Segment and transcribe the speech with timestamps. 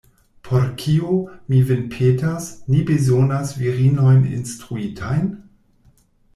[0.45, 1.17] Por kio,
[1.51, 5.33] mi vin petas, ni bezonas virinojn instruitajn?